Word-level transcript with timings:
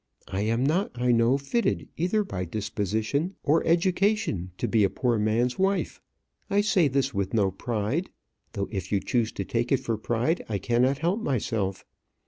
I 0.29 0.41
am 0.41 0.63
not, 0.65 0.93
I 0.99 1.11
know, 1.11 1.37
fitted, 1.37 1.87
either 1.95 2.23
by 2.23 2.43
disposition 2.45 3.35
or 3.43 3.63
education, 3.67 4.49
to 4.57 4.67
be 4.67 4.83
a 4.83 4.89
poor 4.89 5.19
man's 5.19 5.59
wife. 5.59 6.01
I 6.49 6.61
say 6.61 6.87
this 6.87 7.13
with 7.13 7.35
no 7.35 7.51
pride; 7.51 8.09
though 8.53 8.67
if 8.71 8.91
you 8.91 8.99
choose 8.99 9.31
to 9.33 9.45
take 9.45 9.71
it 9.71 9.77
for 9.79 9.99
pride, 9.99 10.43
I 10.49 10.57
cannot 10.57 10.97
help 10.97 11.21
myself. 11.21 11.85